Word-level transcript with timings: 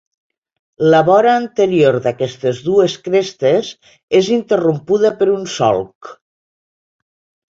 La 0.93 1.01
vora 1.09 1.33
anterior 1.41 1.97
d'aquestes 2.05 2.61
dues 2.69 2.95
crestes 3.07 3.69
és 4.21 4.31
interrompuda 4.39 5.11
per 5.19 5.27
un 5.37 5.47
solc. 5.57 6.13